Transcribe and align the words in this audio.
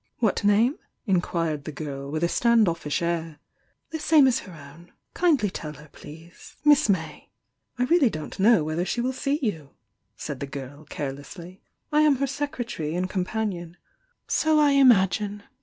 "What 0.17 0.43
name?" 0.43 0.77
inquired 1.05 1.65
the 1.65 1.71
girl, 1.71 2.09
with 2.09 2.23
a 2.23 2.27
stand 2.27 2.67
offish 2.67 3.03
air. 3.03 3.37
"The 3.91 3.99
same 3.99 4.25
as 4.27 4.39
her 4.39 4.53
own. 4.53 4.91
Kindly 5.13 5.51
tell 5.51 5.73
her, 5.73 5.89
please. 5.91 6.55
Miss 6.65 6.89
May." 6.89 7.29
"I 7.77 7.83
really 7.83 8.09
don't 8.09 8.39
know 8.39 8.63
whether 8.63 8.83
she 8.83 8.99
will 8.99 9.13
see 9.13 9.37
you," 9.43 9.75
said 10.15 10.39
the 10.39 10.47
girl, 10.47 10.85
carelessly. 10.85 11.61
"I 11.91 12.01
am 12.01 12.15
her 12.15 12.25
secretary 12.25 12.95
and 12.95 13.07
companion" 13.11 13.77
"So 14.27 14.57
I 14.57 14.71
imagine!" 14.71 15.43